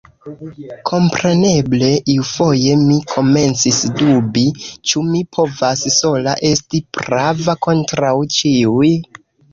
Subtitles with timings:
[0.91, 4.45] Kompreneble, iufoje mi komencis dubi,
[4.89, 8.95] ĉu mi povas sola esti prava kontraŭ ĉiuj?